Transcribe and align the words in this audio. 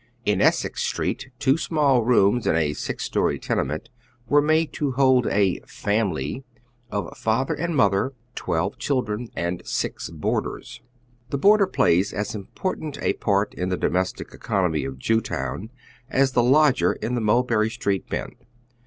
In 0.25 0.41
Essex 0.41 0.81
Street 0.81 1.29
two 1.37 1.57
small 1.57 2.03
moms 2.03 2.47
in 2.47 2.55
a 2.55 2.73
six 2.73 3.03
story 3.03 3.37
tenement 3.37 3.89
were 4.27 4.41
made 4.41 4.73
to 4.73 4.93
hold 4.93 5.27
a" 5.27 5.59
family" 5.83 6.43
of 6.91 7.15
father 7.15 7.53
and 7.53 7.75
motlier, 7.75 8.13
twelve 8.33 8.79
children 8.79 9.27
and 9.35 9.61
six 9.63 10.09
boarders. 10.09 10.81
The 11.29 11.37
boarder 11.37 11.67
plays 11.67 12.13
as 12.13 12.33
important 12.33 12.99
a 13.03 13.13
part 13.13 13.53
in 13.53 13.69
the 13.69 13.77
domestic 13.77 14.33
economy 14.33 14.85
of 14.85 14.97
Jewtown 14.97 15.69
as 16.09 16.33
tlie 16.33 16.49
lodger 16.49 16.93
in 16.93 17.13
the 17.13 17.21
Mulberry 17.21 17.69
Street 17.69 18.09
Bend. 18.09 18.33